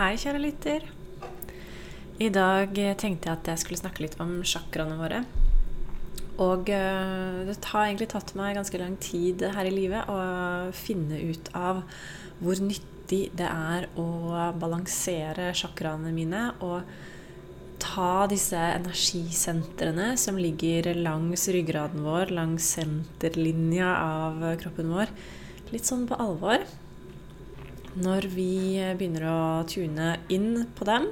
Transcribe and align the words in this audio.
Hei, 0.00 0.14
kjære 0.16 0.38
lytter. 0.40 0.84
I 2.24 2.30
dag 2.32 2.70
tenkte 2.96 3.28
jeg 3.28 3.34
at 3.34 3.48
jeg 3.50 3.60
skulle 3.60 3.80
snakke 3.82 4.00
litt 4.00 4.14
om 4.24 4.30
chakraene 4.48 4.96
våre. 4.96 5.18
Og 6.40 6.70
eh, 6.72 7.42
det 7.44 7.58
har 7.68 7.84
egentlig 7.84 8.08
tatt 8.14 8.32
meg 8.38 8.56
ganske 8.56 8.80
lang 8.80 8.94
tid 9.04 9.44
her 9.52 9.68
i 9.68 9.74
livet 9.74 10.08
å 10.08 10.16
finne 10.72 11.20
ut 11.20 11.52
av 11.52 11.82
hvor 12.40 12.64
nyttig 12.64 13.26
det 13.36 13.44
er 13.44 13.90
å 14.00 14.08
balansere 14.56 15.52
chakraene 15.52 16.16
mine 16.16 16.46
og 16.64 16.80
ta 17.84 18.24
disse 18.32 18.56
energisentrene 18.56 20.14
som 20.16 20.40
ligger 20.40 20.94
langs 20.96 21.44
ryggraden 21.52 22.08
vår, 22.08 22.32
langs 22.40 22.72
senterlinja 22.72 23.98
av 24.00 24.46
kroppen 24.64 24.96
vår, 24.96 25.12
litt 25.76 25.92
sånn 25.92 26.08
på 26.08 26.16
alvor 26.24 26.64
når 27.98 28.28
vi 28.30 28.78
begynner 28.98 29.26
å 29.26 29.40
tune 29.68 30.12
inn 30.30 30.66
på 30.76 30.86
dem, 30.86 31.08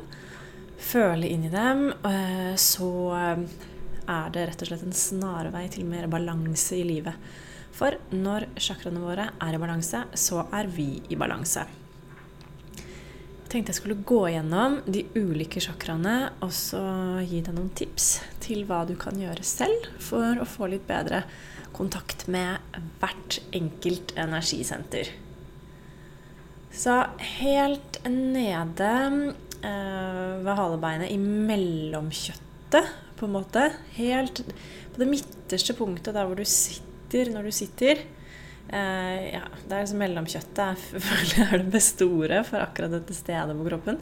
føle 0.79 1.27
inn 1.27 1.49
i 1.49 1.53
dem, 1.53 1.89
eh, 2.07 2.55
så 2.55 2.91
eh, 3.19 3.43
er 4.09 4.31
det 4.35 4.47
rett 4.49 4.63
og 4.63 4.71
slett 4.71 4.87
en 4.87 4.97
snarvei 4.97 5.67
til 5.73 5.89
mer 5.89 6.07
balanse 6.11 6.79
i 6.79 6.87
livet. 6.87 7.19
For 7.75 7.99
når 8.15 8.49
chakraene 8.59 9.03
våre 9.03 9.29
er 9.43 9.55
i 9.55 9.61
balanse, 9.61 10.05
så 10.15 10.47
er 10.55 10.71
vi 10.71 10.97
i 11.11 11.19
balanse. 11.19 11.67
Jeg 12.79 13.53
tenkte 13.53 13.73
jeg 13.73 13.79
skulle 13.79 14.03
gå 14.05 14.23
gjennom 14.29 14.83
de 14.85 15.07
ulike 15.17 15.61
chakraene 15.65 16.35
og 16.45 16.51
så 16.53 16.83
gi 17.25 17.41
deg 17.41 17.55
noen 17.57 17.71
tips 17.73 18.19
til 18.45 18.67
hva 18.69 18.83
du 18.85 18.93
kan 19.01 19.17
gjøre 19.17 19.47
selv 19.47 19.89
for 20.05 20.37
å 20.37 20.49
få 20.49 20.69
litt 20.69 20.85
bedre 20.89 21.23
kontakt 21.73 22.27
med 22.29 22.61
hvert 23.01 23.39
enkelt 23.57 24.13
energisenter. 24.21 25.15
Så 26.79 26.95
helt 27.19 27.97
nede 28.07 28.91
eh, 29.67 30.35
ved 30.45 30.53
halebeinet, 30.55 31.11
i 31.11 31.19
mellomkjøttet, 31.19 32.93
på 33.19 33.27
en 33.27 33.35
måte 33.35 33.65
Helt 33.97 34.45
på 34.93 35.01
det 35.01 35.09
midterste 35.11 35.75
punktet 35.75 36.15
der 36.15 36.29
hvor 36.29 36.39
du 36.39 36.45
sitter 36.47 37.33
når 37.35 37.49
du 37.49 37.55
sitter. 37.57 38.05
Eh, 38.69 39.23
ja, 39.33 39.43
det 39.65 39.75
er 39.75 39.83
liksom 39.83 40.03
mellomkjøttet 40.05 40.85
det 41.33 41.49
er 41.49 41.57
det 41.65 41.73
beste 41.73 42.07
ordet 42.07 42.45
for 42.47 42.63
akkurat 42.63 42.95
dette 42.95 43.17
stedet 43.17 43.59
på 43.59 43.67
kroppen. 43.73 43.99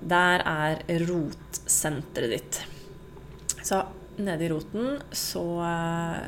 Der 0.00 0.46
er 0.48 0.80
rotsenteret 1.10 2.32
ditt. 2.38 2.62
Så 3.60 3.82
nede 4.16 4.46
i 4.46 4.50
roten 4.52 4.96
så, 5.12 5.44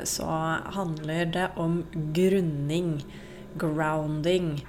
så 0.05 0.29
handler 0.77 1.25
det 1.33 1.49
om 1.57 1.81
grunning. 2.13 2.99
Grounding 3.57 4.59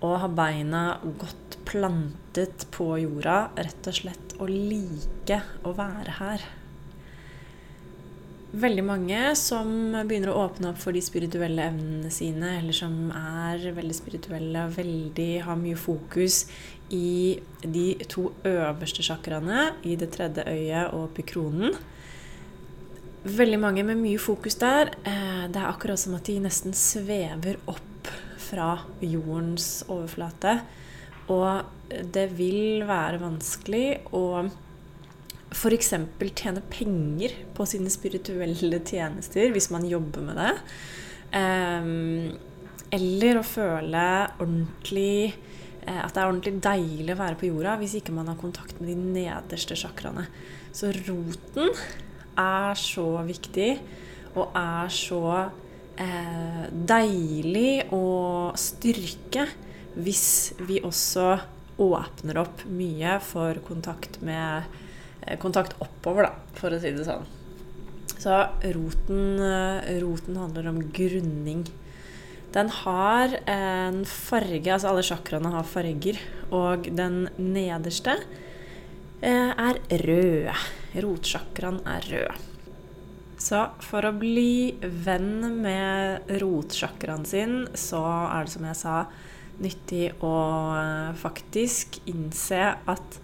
å 0.00 0.14
ha 0.22 0.28
beina 0.32 0.84
godt 1.20 1.58
plantet 1.68 2.66
på 2.74 2.94
jorda, 3.02 3.50
rett 3.56 3.90
og 3.90 3.96
slett 4.00 4.34
å 4.40 4.48
like 4.48 5.42
å 5.66 5.74
være 5.76 6.16
her. 6.20 6.46
Veldig 8.50 8.82
mange 8.82 9.18
som 9.38 9.68
begynner 10.08 10.32
å 10.32 10.40
åpne 10.48 10.72
opp 10.72 10.80
for 10.82 10.96
de 10.96 11.02
spirituelle 11.04 11.68
evnene 11.70 12.10
sine, 12.10 12.56
eller 12.58 12.74
som 12.74 13.12
er 13.14 13.68
veldig 13.76 13.94
spirituelle 13.94 14.64
og 14.66 14.74
veldig 14.80 15.30
har 15.46 15.60
mye 15.60 15.78
fokus 15.78 16.42
i 16.90 17.38
de 17.62 17.92
to 18.10 18.32
øverste 18.48 19.04
chakraene, 19.06 19.68
i 19.86 19.94
det 20.00 20.10
tredje 20.16 20.42
øyet 20.50 20.96
og 20.98 21.12
pikronen. 21.14 21.78
Veldig 23.22 23.60
mange 23.60 23.84
med 23.86 24.00
mye 24.00 24.18
fokus 24.18 24.56
der. 24.58 24.96
Eh, 25.04 25.46
det 25.52 25.60
er 25.60 25.68
akkurat 25.68 26.00
som 26.00 26.16
at 26.16 26.26
de 26.26 26.40
nesten 26.42 26.74
svever 26.74 27.60
opp 27.70 27.89
fra 28.50 28.72
jordens 29.04 29.80
overflate. 29.88 30.58
Og 31.30 31.94
det 32.14 32.26
vil 32.38 32.84
være 32.88 33.22
vanskelig 33.22 33.86
å 34.16 34.24
f.eks. 35.50 35.92
tjene 36.38 36.62
penger 36.70 37.34
på 37.56 37.66
sine 37.66 37.90
spirituelle 37.90 38.80
tjenester 38.86 39.50
hvis 39.54 39.70
man 39.74 39.86
jobber 39.88 40.26
med 40.26 40.38
det. 40.38 40.52
Um, 41.30 42.30
eller 42.90 43.38
å 43.38 43.46
føle 43.46 44.04
ordentlig 44.40 45.30
eh, 45.30 46.00
at 46.00 46.14
det 46.14 46.22
er 46.22 46.26
ordentlig 46.26 46.56
deilig 46.64 47.14
å 47.14 47.20
være 47.20 47.38
på 47.38 47.50
jorda 47.52 47.76
hvis 47.78 47.94
ikke 48.00 48.14
man 48.16 48.30
har 48.32 48.38
kontakt 48.40 48.80
med 48.80 48.90
de 48.90 48.96
nederste 49.20 49.78
chakraene. 49.78 50.26
Så 50.74 50.90
roten 50.96 51.70
er 52.38 52.78
så 52.78 53.06
viktig 53.26 53.70
og 54.34 54.56
er 54.58 54.90
så 54.94 55.22
eh, 56.00 56.66
deilig 56.70 57.90
å 57.94 58.04
styrke 58.58 59.46
hvis 60.00 60.28
vi 60.66 60.80
også 60.86 61.34
åpner 61.80 62.40
opp 62.42 62.64
mye 62.68 63.16
for 63.24 63.60
kontakt 63.66 64.20
med 64.24 64.64
eh, 65.24 65.36
Kontakt 65.40 65.76
oppover, 65.84 66.28
da, 66.28 66.56
for 66.58 66.72
å 66.72 66.80
si 66.80 66.92
det 66.96 67.06
sånn. 67.06 67.28
Så 68.20 68.36
roten, 68.74 69.40
eh, 69.40 70.00
roten 70.02 70.36
handler 70.40 70.70
om 70.72 70.82
grunning. 70.92 71.64
Den 72.52 72.68
har 72.82 73.36
en 73.46 74.02
farge 74.04 74.72
Altså 74.74 74.90
alle 74.90 75.06
chakraene 75.06 75.52
har 75.54 75.68
farger. 75.68 76.18
Og 76.50 76.90
den 76.96 77.28
nederste 77.38 78.18
eh, 79.22 79.52
er 79.54 79.80
rød. 80.02 80.50
Rotsjakraen 81.00 81.80
er 81.88 82.08
rød. 82.10 82.49
Så 83.40 83.62
for 83.80 84.04
å 84.04 84.12
bli 84.12 84.76
venn 84.80 85.62
med 85.62 86.28
rotsjakraen 86.42 87.24
sin, 87.28 87.62
så 87.72 88.02
er 88.28 88.44
det 88.44 88.52
som 88.52 88.66
jeg 88.68 88.78
sa, 88.82 88.96
nyttig 89.60 90.04
å 90.24 90.36
eh, 90.76 91.16
faktisk 91.20 92.00
innse 92.08 92.60
at 92.88 93.20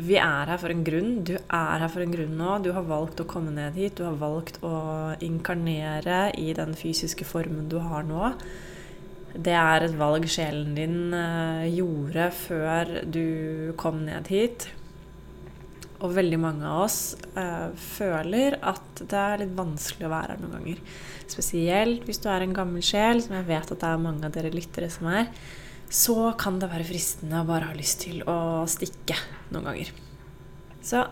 vi 0.00 0.16
er 0.22 0.48
her 0.48 0.58
for 0.62 0.72
en 0.72 0.84
grunn. 0.86 1.20
Du 1.26 1.34
er 1.34 1.82
her 1.82 1.90
for 1.90 2.04
en 2.04 2.14
grunn 2.14 2.36
nå. 2.38 2.56
Du 2.62 2.70
har 2.76 2.86
valgt 2.86 3.20
å 3.22 3.28
komme 3.28 3.52
ned 3.54 3.74
hit. 3.78 3.98
Du 3.98 4.06
har 4.06 4.18
valgt 4.18 4.60
å 4.66 4.74
inkarnere 5.24 6.28
i 6.38 6.52
den 6.56 6.76
fysiske 6.78 7.26
formen 7.26 7.68
du 7.70 7.80
har 7.82 8.06
nå. 8.06 8.30
Det 9.34 9.54
er 9.54 9.86
et 9.86 9.94
valg 9.98 10.26
sjelen 10.30 10.74
din 10.78 11.14
eh, 11.14 11.66
gjorde 11.74 12.30
før 12.34 13.00
du 13.06 13.26
kom 13.78 14.04
ned 14.06 14.30
hit. 14.30 14.70
Og 16.00 16.14
veldig 16.16 16.38
mange 16.40 16.64
av 16.64 16.86
oss 16.86 16.98
eh, 17.36 17.70
føler 17.76 18.56
at 18.64 19.02
det 19.02 19.20
er 19.20 19.42
litt 19.42 19.56
vanskelig 19.56 20.08
å 20.08 20.12
være 20.12 20.34
her 20.34 20.42
noen 20.42 20.54
ganger. 20.56 20.82
Spesielt 21.28 22.06
hvis 22.08 22.22
du 22.24 22.30
er 22.32 22.44
en 22.44 22.56
gammel 22.56 22.84
sjel, 22.84 23.20
som 23.24 23.36
jeg 23.36 23.48
vet 23.50 23.74
at 23.74 23.82
det 23.82 23.90
er 23.90 24.04
mange 24.06 24.24
av 24.26 24.34
dere 24.34 24.52
lyttere 24.54 24.88
som 24.92 25.10
er. 25.12 25.28
Så 25.90 26.16
kan 26.40 26.60
det 26.62 26.70
være 26.70 26.86
fristende 26.88 27.42
å 27.42 27.48
bare 27.48 27.68
ha 27.68 27.76
lyst 27.76 28.04
til 28.06 28.22
å 28.30 28.64
stikke 28.70 29.18
noen 29.50 29.68
ganger. 29.68 29.92
Så 30.80 31.04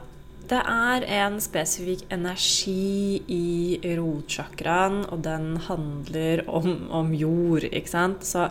det 0.48 0.60
er 0.64 1.04
en 1.18 1.36
spesifikk 1.44 2.06
energi 2.14 3.18
i 3.28 3.80
rotchakraen, 3.98 5.02
og 5.12 5.20
den 5.26 5.58
handler 5.66 6.46
om, 6.48 6.86
om 6.94 7.10
jord, 7.12 7.66
ikke 7.68 7.92
sant. 7.92 8.24
Så 8.24 8.46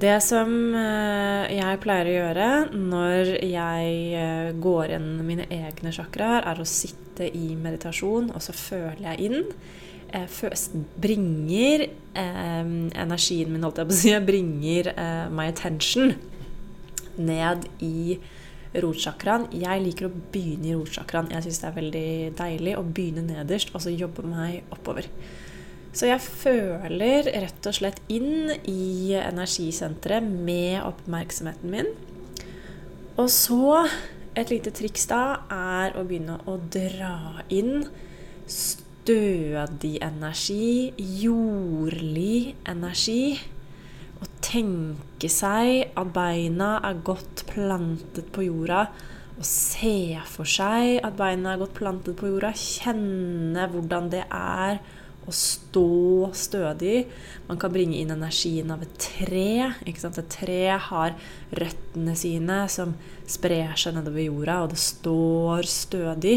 det 0.00 0.16
som 0.24 0.50
eh, 0.76 1.50
jeg 1.56 1.80
pleier 1.82 2.08
å 2.08 2.14
gjøre 2.14 2.48
når 2.72 3.30
jeg 3.44 3.92
eh, 4.16 4.48
går 4.62 4.94
inn 4.96 5.10
mine 5.26 5.46
egne 5.52 5.92
chakraer, 5.94 6.46
er 6.48 6.60
å 6.60 6.68
sitte 6.68 7.28
i 7.28 7.52
meditasjon, 7.58 8.30
og 8.32 8.44
så 8.44 8.54
føler 8.56 9.02
jeg 9.10 9.28
inn. 9.28 9.52
Jeg 10.10 10.74
bringer 11.02 11.86
eh, 11.86 12.72
energien 13.04 13.52
min, 13.52 13.64
holdt 13.66 13.82
jeg 13.82 13.90
på 13.90 13.96
å 13.96 14.00
si, 14.00 14.12
jeg 14.14 14.26
bringer 14.26 14.92
my 15.34 15.50
attention 15.52 16.14
ned 17.20 17.68
i 17.84 18.16
rotchakraen. 18.80 19.48
Jeg 19.52 19.84
liker 19.84 20.08
å 20.08 20.14
begynne 20.32 20.70
i 20.70 20.78
rotchakraen. 20.78 21.30
Jeg 21.34 21.46
syns 21.46 21.60
det 21.60 21.68
er 21.68 21.78
veldig 21.78 22.08
deilig 22.38 22.74
å 22.78 22.86
begynne 22.86 23.26
nederst 23.26 23.74
og 23.74 23.84
så 23.84 23.92
jobbe 23.92 24.24
meg 24.26 24.62
oppover. 24.72 25.10
Så 25.90 26.06
jeg 26.06 26.22
føler 26.22 27.26
rett 27.42 27.66
og 27.66 27.74
slett 27.74 27.98
inn 28.12 28.52
i 28.70 29.16
energisenteret 29.18 30.22
med 30.22 30.78
oppmerksomheten 30.84 31.72
min. 31.72 31.90
Og 33.18 33.26
så 33.34 33.88
et 34.38 34.52
lite 34.52 34.70
triks 34.70 35.08
da 35.10 35.42
er 35.50 35.96
å 35.98 36.04
begynne 36.06 36.38
å 36.46 36.54
dra 36.70 37.42
inn 37.50 37.82
stødig 38.46 39.96
energi, 40.06 40.92
jordlig 41.20 42.54
energi. 42.70 43.34
Og 44.20 44.28
tenke 44.44 45.30
seg 45.32 45.90
at 45.98 46.12
beina 46.14 46.76
er 46.86 47.02
godt 47.02 47.44
plantet 47.50 48.30
på 48.30 48.46
jorda. 48.46 48.86
Og 49.40 49.46
se 49.48 50.20
for 50.30 50.46
seg 50.46 51.00
at 51.02 51.18
beina 51.18 51.56
er 51.56 51.62
godt 51.64 51.74
plantet 51.80 52.14
på 52.20 52.30
jorda. 52.30 52.54
Kjenne 52.54 53.66
hvordan 53.74 54.10
det 54.14 54.22
er 54.28 54.78
å 55.30 55.36
stå 55.36 56.30
stødig. 56.36 57.04
Man 57.48 57.60
kan 57.60 57.72
bringe 57.74 57.98
inn 57.98 58.12
energien 58.12 58.72
av 58.74 58.82
et 58.84 58.96
tre. 59.00 59.70
Ikke 59.86 60.02
sant? 60.02 60.18
Et 60.20 60.34
tre 60.34 60.62
har 60.90 61.16
røttene 61.56 62.16
sine 62.18 62.64
som 62.72 62.96
sprer 63.30 63.76
seg 63.78 63.96
nedover 63.96 64.26
jorda, 64.26 64.58
og 64.64 64.74
det 64.74 64.82
står 64.82 65.70
stødig. 65.70 66.36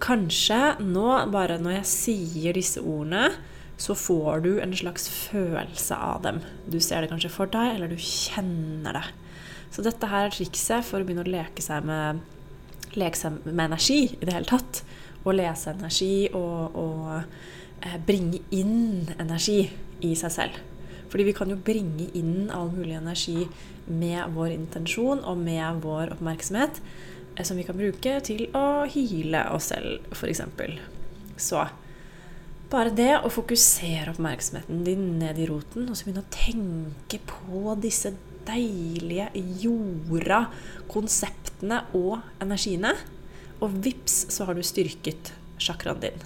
Kanskje 0.00 0.60
nå, 0.82 1.06
bare 1.34 1.58
når 1.60 1.80
jeg 1.80 1.92
sier 1.94 2.56
disse 2.56 2.82
ordene, 2.82 3.30
så 3.80 3.96
får 3.96 4.42
du 4.44 4.50
en 4.60 4.74
slags 4.76 5.08
følelse 5.08 5.96
av 5.96 6.20
dem. 6.26 6.42
Du 6.68 6.78
ser 6.84 7.02
det 7.02 7.10
kanskje 7.12 7.32
for 7.32 7.50
deg, 7.50 7.76
eller 7.76 7.88
du 7.90 7.96
kjenner 7.96 8.98
det. 8.98 9.06
Så 9.72 9.84
dette 9.86 10.10
her 10.10 10.28
er 10.28 10.34
trikset 10.34 10.84
for 10.86 11.00
å 11.00 11.06
begynne 11.06 11.24
å 11.24 11.30
leke 11.30 11.64
seg 11.64 11.86
med, 11.88 12.20
leke 12.98 13.18
seg 13.18 13.38
med 13.46 13.64
energi 13.70 14.02
i 14.12 14.26
det 14.26 14.34
hele 14.34 14.50
tatt. 14.50 14.82
Å 15.24 15.34
lese 15.36 15.74
energi 15.74 16.30
og, 16.32 16.76
og 16.80 17.10
eh, 17.84 17.98
bringe 18.06 18.40
inn 18.56 19.10
energi 19.18 19.62
i 20.06 20.14
seg 20.16 20.34
selv. 20.34 20.60
Fordi 21.10 21.26
vi 21.26 21.34
kan 21.36 21.50
jo 21.50 21.58
bringe 21.58 22.06
inn 22.16 22.50
all 22.54 22.70
mulig 22.72 22.96
energi 22.96 23.44
med 23.90 24.36
vår 24.36 24.54
intensjon 24.54 25.24
og 25.26 25.40
med 25.42 25.82
vår 25.84 26.14
oppmerksomhet, 26.14 26.80
eh, 27.36 27.44
som 27.44 27.58
vi 27.58 27.66
kan 27.66 27.78
bruke 27.78 28.16
til 28.26 28.46
å 28.56 28.86
hyle 28.90 29.44
oss 29.54 29.72
selv, 29.74 30.06
f.eks. 30.14 30.44
Så 31.40 31.66
bare 32.70 32.92
det 32.94 33.12
å 33.18 33.30
fokusere 33.32 34.12
oppmerksomheten 34.12 34.84
din 34.86 35.06
ned 35.18 35.40
i 35.42 35.48
roten, 35.50 35.88
og 35.90 35.96
så 35.98 36.06
begynne 36.06 36.22
å 36.22 36.34
tenke 36.34 37.18
på 37.26 37.74
disse 37.82 38.12
deilige 38.46 39.30
jorda, 39.62 40.44
konseptene 40.90 41.82
og 41.98 42.20
energiene. 42.42 42.94
Og 43.60 43.74
vips, 43.84 44.26
så 44.32 44.46
har 44.48 44.56
du 44.56 44.64
styrket 44.64 45.32
chakraen 45.60 46.00
din. 46.00 46.22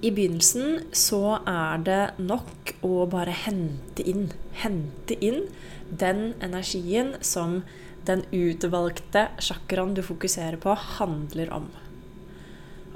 I 0.00 0.10
begynnelsen 0.16 0.86
så 0.96 1.38
er 1.48 1.82
det 1.84 2.00
nok 2.18 2.72
å 2.86 3.04
bare 3.10 3.34
hente 3.36 4.02
inn, 4.08 4.30
hente 4.62 5.18
inn 5.20 5.44
den 5.90 6.32
energien 6.40 7.14
som 7.20 7.60
den 8.08 8.24
utvalgte 8.32 9.26
chakraen 9.44 9.92
du 9.94 10.00
fokuserer 10.02 10.56
på, 10.62 10.72
handler 10.96 11.52
om. 11.52 11.68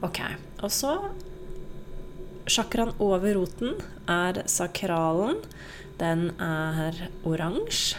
Ok, 0.04 0.22
og 0.62 0.72
så 0.72 0.96
Chakraen 2.44 2.90
over 3.00 3.38
roten 3.38 3.78
er 4.10 4.42
sakralen. 4.52 5.38
Den 5.96 6.26
er 6.42 6.98
oransje. 7.24 7.96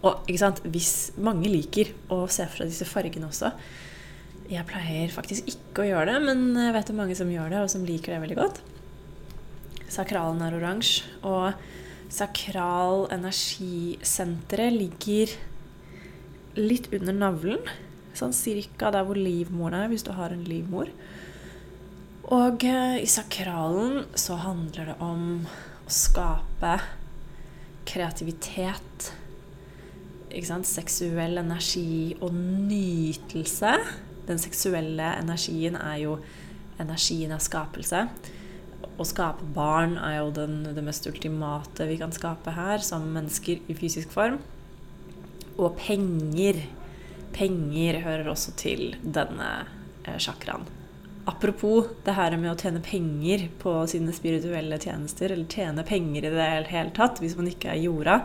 Og 0.00 0.24
ikke 0.24 0.40
sant, 0.40 0.62
hvis 0.64 1.12
mange 1.20 1.50
liker 1.52 1.92
å 2.10 2.24
se 2.32 2.46
seg 2.54 2.70
disse 2.70 2.88
fargene 2.88 3.28
også 3.28 3.52
Jeg 4.52 4.68
pleier 4.68 5.12
faktisk 5.12 5.46
ikke 5.48 5.84
å 5.84 5.88
gjøre 5.88 6.12
det, 6.12 6.18
men 6.26 6.42
jeg 6.60 6.74
vet 6.76 6.90
om 6.92 6.98
mange 7.00 7.16
som 7.16 7.30
gjør 7.32 7.54
det, 7.54 7.60
og 7.64 7.70
som 7.72 7.86
liker 7.88 8.12
det 8.12 8.20
veldig 8.20 8.36
godt. 8.36 8.58
Sakralen 9.92 10.42
er 10.44 10.56
oransje. 10.58 11.08
Og 11.24 11.56
sakral 12.12 13.06
energisenteret 13.14 14.76
ligger 14.76 15.32
litt 16.60 16.90
under 16.92 17.16
navlen. 17.16 17.64
Sånn 18.16 18.36
cirka 18.36 18.92
der 18.92 19.06
hvor 19.08 19.16
livmoren 19.16 19.78
er, 19.78 19.88
hvis 19.92 20.04
du 20.04 20.12
har 20.16 20.34
en 20.34 20.44
livmor. 20.44 20.92
Og 22.32 22.64
eh, 22.68 23.00
i 23.00 23.08
sakralen 23.08 24.04
så 24.16 24.36
handler 24.40 24.92
det 24.92 24.98
om 25.00 25.24
å 25.48 25.92
skape 25.92 26.76
kreativitet. 27.88 29.12
Seksuell 30.32 31.40
energi 31.40 32.14
og 32.24 32.32
nytelse. 32.32 33.76
Den 34.28 34.40
seksuelle 34.40 35.14
energien 35.18 35.76
er 35.78 35.98
jo 36.04 36.16
energien 36.82 37.34
av 37.34 37.42
skapelse. 37.42 38.06
Å 38.98 39.06
skape 39.08 39.46
barn 39.56 39.96
er 39.98 40.18
jo 40.20 40.30
den, 40.36 40.60
det 40.76 40.84
mest 40.84 41.06
ultimate 41.10 41.86
vi 41.88 41.98
kan 42.00 42.14
skape 42.14 42.54
her, 42.54 42.82
som 42.84 43.08
mennesker 43.14 43.62
i 43.70 43.76
fysisk 43.78 44.12
form. 44.14 44.38
Og 45.58 45.76
penger. 45.80 46.62
Penger 47.32 48.02
hører 48.04 48.28
også 48.32 48.52
til 48.60 48.94
denne 49.02 49.50
eh, 50.04 50.18
chakraen. 50.20 50.66
Apropos 51.24 51.86
det 52.02 52.16
her 52.16 52.34
med 52.34 52.50
å 52.50 52.58
tjene 52.58 52.80
penger 52.82 53.44
på 53.62 53.76
sine 53.86 54.10
spirituelle 54.14 54.74
tjenester, 54.82 55.30
eller 55.30 55.46
tjene 55.46 55.84
penger 55.86 56.26
i 56.26 56.32
det 56.34 56.48
hele 56.72 56.90
tatt 56.96 57.20
hvis 57.22 57.36
man 57.38 57.46
ikke 57.46 57.70
er 57.70 57.78
jorda, 57.84 58.16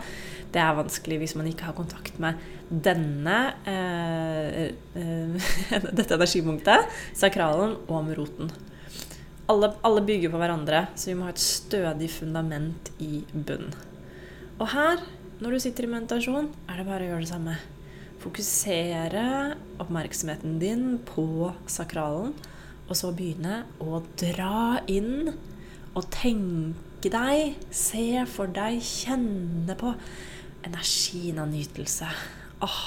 det 0.50 0.64
er 0.64 0.80
vanskelig 0.80 1.20
hvis 1.22 1.36
man 1.38 1.50
ikke 1.52 1.68
har 1.68 1.76
kontakt 1.78 2.18
med 2.24 2.42
denne 2.70 3.36
eh, 3.70 4.74
eh, 4.98 5.54
dette 6.00 6.18
energipunktet, 6.18 6.90
sakralen, 7.14 7.78
og 7.86 8.08
med 8.08 8.18
roten. 8.18 8.50
Alle, 9.48 9.72
alle, 9.86 10.02
bygger 10.04 10.34
på 10.34 10.42
hverandre, 10.42 10.88
så 10.98 11.12
vi 11.12 11.20
må 11.20 11.30
ha 11.30 11.36
et 11.36 11.44
stødig 11.44 12.10
fundament 12.12 12.92
i 12.98 13.22
bunn. 13.32 13.70
Og 14.58 14.74
her, 14.74 15.06
når 15.38 15.54
du 15.54 15.64
sitter 15.68 15.86
i 15.86 15.94
meditasjon, 15.94 16.50
er 16.66 16.82
det 16.82 16.90
bare 16.90 17.06
å 17.06 17.14
gjøre 17.14 17.24
det 17.28 17.32
samme. 17.32 17.56
Fokusere 18.26 19.24
oppmerksomheten 19.78 20.58
din 20.60 20.96
på 21.06 21.54
sakralen 21.70 22.34
og 22.88 22.95
så 22.95 23.12
begynne 23.16 23.63
å 23.84 24.01
dra 24.19 24.80
inn 24.92 25.31
og 25.98 26.07
tenke 26.13 27.12
deg, 27.12 27.57
se 27.74 28.24
for 28.30 28.51
deg, 28.54 28.80
kjenne 28.84 29.75
på 29.80 29.94
energien 30.68 31.42
av 31.42 31.51
nytelse. 31.51 32.07
Åh, 32.63 32.81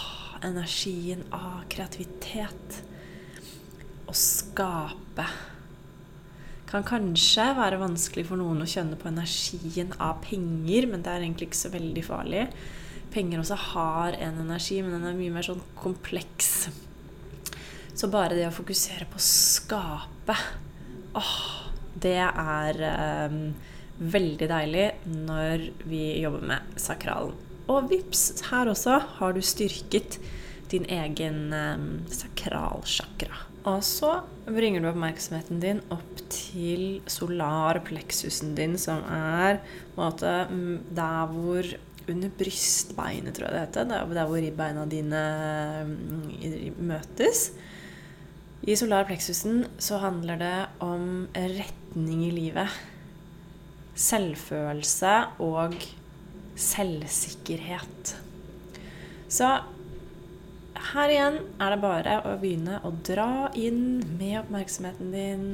energien 0.46 1.24
av 1.34 1.64
kreativitet. 1.72 2.80
Å 4.08 4.16
skape. 4.16 5.26
Kan 6.70 6.86
kanskje 6.86 7.48
være 7.58 7.80
vanskelig 7.80 8.28
for 8.28 8.40
noen 8.40 8.62
å 8.62 8.68
kjenne 8.70 8.98
på 8.98 9.10
energien 9.10 9.90
av 9.98 10.20
penger, 10.24 10.86
men 10.90 11.02
det 11.02 11.12
er 11.12 11.24
egentlig 11.24 11.50
ikke 11.50 11.64
så 11.64 11.72
veldig 11.74 12.04
farlig. 12.06 12.44
Penger 13.10 13.42
også 13.42 13.58
har 13.72 14.18
en 14.22 14.38
energi, 14.44 14.78
men 14.82 14.94
den 14.94 15.08
er 15.10 15.18
mye 15.18 15.34
mer 15.34 15.46
sånn 15.46 15.62
kompleks. 15.78 16.70
Så 17.94 18.08
bare 18.12 18.36
det 18.38 18.46
å 18.48 18.54
fokusere 18.54 19.08
på 19.10 19.18
å 19.18 19.24
skape 19.24 20.36
åh, 21.18 21.36
det 22.00 22.18
er 22.22 22.80
um, 23.30 23.40
veldig 24.00 24.48
deilig 24.50 24.86
når 25.10 25.66
vi 25.90 26.04
jobber 26.22 26.46
med 26.52 26.80
sakralen. 26.80 27.34
Og 27.70 27.90
vips, 27.90 28.30
her 28.50 28.70
også 28.70 28.96
har 29.18 29.34
du 29.34 29.42
styrket 29.44 30.18
din 30.70 30.86
egen 30.90 31.50
um, 31.52 31.88
sakralsjakra. 32.10 33.46
Og 33.68 33.82
så 33.84 34.14
bringer 34.48 34.80
du 34.80 34.88
oppmerksomheten 34.88 35.60
din 35.60 35.82
opp 35.92 36.22
til 36.32 37.02
solarpleksusen 37.10 38.54
din, 38.56 38.78
som 38.80 39.02
er 39.04 39.60
måte, 39.98 40.32
der 40.96 41.34
hvor 41.34 41.68
under 42.10 42.32
brystbeinet, 42.38 43.34
tror 43.36 43.50
jeg 43.50 43.54
det 43.54 43.64
heter. 43.66 43.90
Der 43.90 44.30
hvor 44.30 44.40
ribbeina 44.40 44.86
dine 44.88 45.20
møtes. 46.80 47.50
I 48.60 48.74
solarpleksusen 48.76 49.62
så 49.80 49.96
handler 50.02 50.36
det 50.36 50.56
om 50.84 51.28
retning 51.32 52.26
i 52.26 52.32
livet. 52.34 52.68
Selvfølelse 53.96 55.12
og 55.40 55.78
selvsikkerhet. 56.60 58.12
Så 59.32 59.48
her 60.90 61.12
igjen 61.12 61.38
er 61.56 61.72
det 61.72 61.80
bare 61.80 62.18
å 62.28 62.36
begynne 62.40 62.82
å 62.84 62.92
dra 63.06 63.48
inn 63.56 64.02
med 64.18 64.42
oppmerksomheten 64.42 65.14
din. 65.14 65.46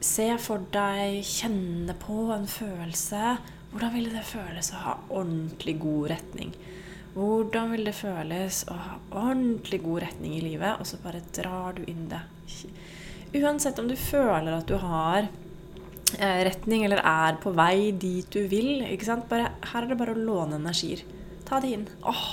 Se 0.00 0.30
for 0.40 0.64
deg, 0.72 1.20
kjenne 1.28 1.92
på 2.00 2.30
en 2.32 2.48
følelse. 2.48 3.36
Hvordan 3.72 3.92
ville 3.98 4.16
det 4.16 4.24
føles 4.32 4.72
å 4.72 4.80
ha 4.86 4.96
ordentlig 5.10 5.76
god 5.84 6.14
retning? 6.16 6.56
Hvordan 7.12 7.74
vil 7.74 7.84
det 7.84 7.92
føles 7.92 8.62
å 8.72 8.76
ha 8.78 8.94
ordentlig 9.10 9.82
god 9.82 10.04
retning 10.06 10.38
i 10.38 10.44
livet, 10.44 10.80
og 10.80 10.88
så 10.88 10.96
bare 11.02 11.20
drar 11.36 11.76
du 11.76 11.84
inn 11.84 12.06
det? 12.08 12.22
Uansett 13.36 13.80
om 13.80 13.88
du 13.88 13.96
føler 13.96 14.54
at 14.54 14.68
du 14.68 14.78
har 14.80 15.26
eh, 15.26 16.40
retning, 16.48 16.86
eller 16.86 17.02
er 17.04 17.36
på 17.42 17.52
vei 17.56 17.92
dit 17.92 18.28
du 18.32 18.46
vil. 18.48 18.80
Bare, 19.28 19.52
her 19.72 19.84
er 19.84 19.92
det 19.92 20.00
bare 20.00 20.16
å 20.16 20.24
låne 20.24 20.56
energier. 20.56 21.04
Ta 21.48 21.60
det 21.60 21.74
inn. 21.76 21.86
Åh, 22.08 22.26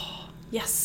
yes! 0.55 0.79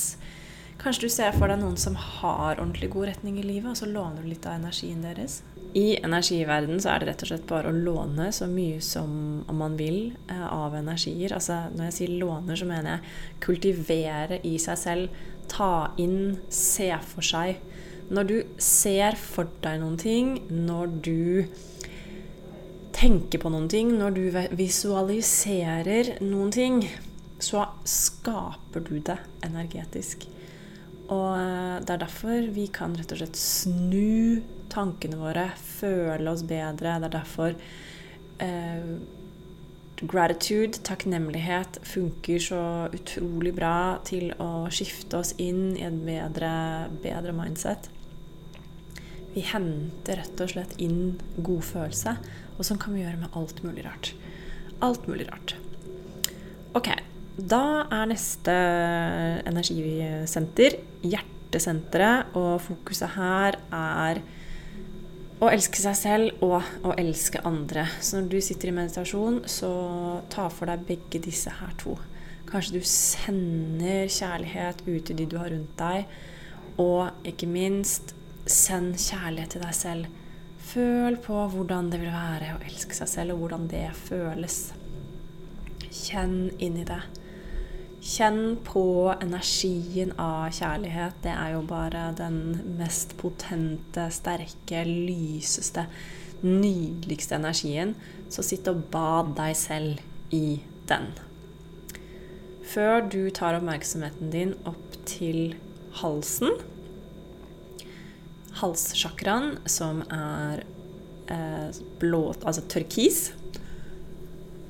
Kanskje 0.82 1.06
du 1.06 1.14
ser 1.14 1.36
for 1.38 1.48
deg 1.48 1.62
noen 1.62 1.78
som 1.80 1.94
har 1.94 2.58
ordentlig 2.58 2.90
god 2.92 3.12
retning 3.12 3.38
i 3.38 3.46
livet, 3.46 3.70
og 3.70 3.78
så 3.78 3.86
låner 3.86 4.24
du 4.24 4.32
litt 4.32 4.46
av 4.50 4.58
energien 4.58 5.06
deres. 5.06 5.38
I 5.74 5.96
energiverden 5.98 6.78
så 6.78 6.92
er 6.92 7.02
det 7.02 7.08
rett 7.08 7.22
og 7.24 7.30
slett 7.32 7.46
bare 7.50 7.70
å 7.72 7.74
låne 7.74 8.28
så 8.34 8.46
mye 8.46 8.78
som 8.84 9.42
man 9.58 9.74
vil 9.74 10.12
eh, 10.30 10.46
av 10.46 10.76
energier. 10.78 11.34
Altså 11.34 11.64
når 11.74 11.88
jeg 11.88 11.96
sier 11.96 12.12
låner, 12.20 12.54
så 12.54 12.68
mener 12.68 12.92
jeg 12.92 13.40
kultivere 13.42 14.38
i 14.46 14.54
seg 14.62 14.78
selv. 14.78 15.24
Ta 15.50 15.90
inn, 15.98 16.36
se 16.46 16.92
for 17.02 17.26
seg. 17.26 17.58
Når 18.14 18.30
du 18.30 18.36
ser 18.62 19.18
for 19.18 19.50
deg 19.64 19.82
noen 19.82 19.98
ting, 19.98 20.36
når 20.46 20.94
du 21.02 21.20
tenker 22.94 23.42
på 23.42 23.50
noen 23.50 23.66
ting, 23.72 23.90
når 23.98 24.14
du 24.14 24.24
visualiserer 24.54 26.20
noen 26.22 26.54
ting, 26.54 26.84
så 27.42 27.66
skaper 27.82 28.86
du 28.86 29.00
det 29.02 29.18
energetisk. 29.42 30.28
Og 31.10 31.30
eh, 31.34 31.80
det 31.82 31.96
er 31.96 32.04
derfor 32.06 32.52
vi 32.54 32.70
kan 32.70 32.94
rett 32.94 33.10
og 33.10 33.24
slett 33.24 33.40
snu 33.42 34.44
tankene 34.74 35.18
våre, 35.20 35.48
føle 35.56 36.30
oss 36.30 36.44
bedre. 36.46 36.98
Det 37.00 37.08
er 37.08 37.14
derfor 37.14 37.54
eh, 38.42 38.88
gratitude, 40.02 40.82
takknemlighet, 40.86 41.78
funker 41.86 42.42
så 42.42 42.62
utrolig 42.94 43.54
bra 43.56 44.00
til 44.06 44.32
å 44.42 44.66
skifte 44.74 45.20
oss 45.20 45.34
inn 45.40 45.76
i 45.78 45.84
et 45.86 46.00
bedre, 46.06 46.54
bedre 47.04 47.34
mindset. 47.36 47.90
Vi 49.34 49.42
henter 49.48 50.20
rett 50.20 50.42
og 50.42 50.52
slett 50.52 50.76
inn 50.82 51.16
god 51.42 51.64
følelse, 51.66 52.16
og 52.54 52.66
sånn 52.66 52.78
kan 52.82 52.94
vi 52.94 53.02
gjøre 53.02 53.22
med 53.24 53.38
alt 53.38 53.64
mulig 53.66 53.86
rart. 53.86 54.12
Alt 54.84 55.08
mulig 55.10 55.26
rart. 55.30 55.56
Ok, 56.74 56.90
da 57.34 57.86
er 57.90 58.06
neste 58.10 58.54
energisenter 59.46 60.78
hjertesenteret, 61.02 62.34
og 62.38 62.62
fokuset 62.62 63.14
her 63.16 63.58
er 63.74 64.22
å 65.44 65.52
elske 65.52 65.80
seg 65.82 65.96
selv 65.98 66.42
og 66.44 66.58
å 66.86 66.94
elske 67.00 67.42
andre. 67.46 67.86
Så 68.00 68.18
når 68.18 68.28
du 68.32 68.40
sitter 68.44 68.70
i 68.70 68.76
meditasjon, 68.76 69.42
så 69.50 69.70
ta 70.32 70.48
for 70.52 70.70
deg 70.70 70.84
begge 70.88 71.20
disse 71.24 71.52
her 71.60 71.74
to. 71.80 71.96
Kanskje 72.48 72.78
du 72.78 72.86
sender 72.88 74.10
kjærlighet 74.12 74.84
ut 74.86 75.06
til 75.08 75.18
de 75.18 75.28
du 75.30 75.38
har 75.40 75.50
rundt 75.52 75.74
deg, 75.80 76.06
og 76.80 77.26
ikke 77.28 77.48
minst 77.50 78.14
send 78.50 78.98
kjærlighet 79.00 79.56
til 79.56 79.64
deg 79.64 79.76
selv. 79.76 80.20
Føl 80.64 81.18
på 81.20 81.36
hvordan 81.52 81.90
det 81.92 82.00
vil 82.00 82.12
være 82.14 82.54
å 82.56 82.62
elske 82.64 82.96
seg 82.96 83.10
selv, 83.10 83.34
og 83.34 83.44
hvordan 83.44 83.68
det 83.72 83.88
føles. 84.06 84.58
Kjenn 85.90 86.54
inn 86.62 86.80
i 86.80 86.88
det. 86.88 87.02
Kjenn 88.04 88.58
på 88.60 89.14
energien 89.16 90.10
av 90.20 90.50
kjærlighet. 90.52 91.22
Det 91.24 91.32
er 91.32 91.54
jo 91.54 91.62
bare 91.64 92.10
den 92.18 92.36
mest 92.76 93.14
potente, 93.16 94.10
sterke, 94.12 94.82
lyseste, 94.84 95.86
nydeligste 96.44 97.38
energien. 97.38 97.94
Så 98.28 98.44
sitt 98.44 98.68
og 98.68 98.82
bad 98.92 99.32
deg 99.38 99.56
selv 99.56 100.34
i 100.36 100.60
den. 100.90 101.08
Før 102.74 103.00
du 103.08 103.22
tar 103.32 103.56
oppmerksomheten 103.56 104.28
din 104.34 104.52
opp 104.68 104.98
til 105.08 105.54
halsen, 106.02 106.52
halssjakraen, 108.60 109.56
som 109.64 110.02
er 110.12 110.60
eh, 111.32 111.80
blå, 112.02 112.26
altså 112.44 112.66
turkis 112.68 113.30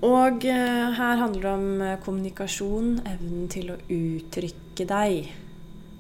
og 0.05 0.45
eh, 0.45 0.91
her 0.99 1.21
handler 1.21 1.47
det 1.47 1.53
om 1.55 1.83
eh, 1.85 2.01
kommunikasjon, 2.05 2.99
evnen 3.09 3.49
til 3.53 3.73
å 3.73 3.79
uttrykke 3.89 4.87
deg. 4.91 5.31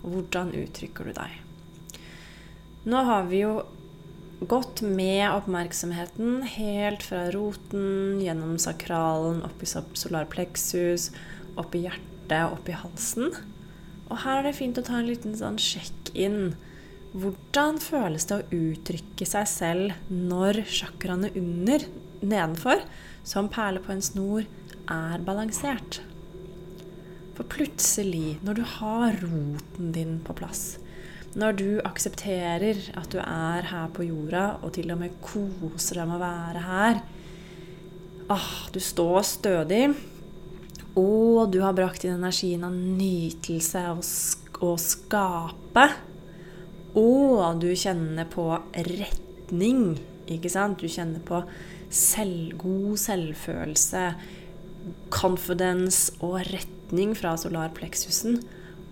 Hvordan 0.04 0.52
uttrykker 0.61 1.08
du 1.08 1.14
deg? 1.16 1.38
Nå 2.84 3.00
har 3.08 3.25
vi 3.30 3.40
jo 3.40 3.62
gått 4.44 4.82
med 4.84 5.25
oppmerksomheten 5.30 6.42
helt 6.56 7.04
fra 7.06 7.30
roten, 7.32 8.20
gjennom 8.20 8.58
sakralen, 8.61 9.40
opp 9.46 9.64
i 9.64 9.68
solar 9.70 10.28
plexus, 10.28 11.08
opp 11.56 11.73
i 11.73 11.87
hjertet, 11.87 12.50
opp 12.50 12.68
i 12.68 12.76
halsen. 12.76 13.32
Og 14.11 14.20
her 14.20 14.42
er 14.42 14.50
det 14.50 14.56
fint 14.58 14.78
å 14.78 14.84
ta 14.84 14.99
en 15.00 15.08
liten 15.08 15.37
sånn 15.38 15.56
sjekk-inn. 15.56 16.54
Hvordan 17.14 17.78
føles 17.80 18.26
det 18.28 18.40
å 18.40 18.49
uttrykke 18.52 19.26
seg 19.28 19.49
selv 19.49 20.11
når 20.11 20.64
chakraene 20.68 21.30
under, 21.38 21.87
nedenfor, 22.28 22.83
som 23.25 23.50
perler 23.52 23.85
på 23.85 23.95
en 23.95 24.04
snor, 24.04 24.49
er 24.90 25.25
balansert. 25.25 26.00
For 27.35 27.47
plutselig, 27.50 28.38
når 28.47 28.61
du 28.61 28.64
har 28.76 29.19
roten 29.23 29.93
din 29.95 30.19
på 30.25 30.37
plass, 30.38 30.76
når 31.35 31.57
du 31.59 31.69
aksepterer 31.83 32.78
at 32.95 33.11
du 33.11 33.19
er 33.19 33.66
her 33.66 33.88
på 33.95 34.07
jorda, 34.07 34.45
og 34.62 34.76
til 34.76 34.93
og 34.95 35.00
med 35.00 35.16
koser 35.25 35.99
deg 35.99 36.11
med 36.11 36.21
å 36.21 36.23
være 36.23 36.62
her 36.62 37.00
ah, 38.31 38.52
Du 38.71 38.78
står 38.78 39.25
stødig, 39.26 39.88
og 40.95 41.50
du 41.50 41.59
har 41.64 41.75
brakt 41.75 42.07
inn 42.07 42.21
energien 42.21 42.62
av 42.66 42.75
nytelse 42.75 43.83
og 43.97 44.04
å 44.62 44.75
skape. 44.78 45.88
Og 46.95 47.59
du 47.59 47.73
kjenner 47.75 48.28
på 48.31 48.47
retning, 48.87 49.97
ikke 50.31 50.52
sant? 50.52 50.78
Du 50.78 50.87
kjenner 50.87 51.19
på 51.26 51.43
selv, 51.95 52.57
god 52.61 52.99
selvfølelse, 53.01 54.05
confidence 55.15 56.13
og 56.25 56.41
retning 56.51 57.15
fra 57.17 57.35
solarpleksusen. 57.41 58.43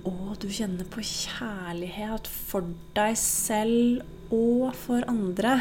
Og 0.08 0.34
du 0.42 0.48
kjenner 0.50 0.86
på 0.90 1.04
kjærlighet 1.06 2.26
for 2.30 2.66
deg 2.96 3.14
selv 3.18 4.02
og 4.34 4.72
for 4.78 5.04
andre. 5.10 5.60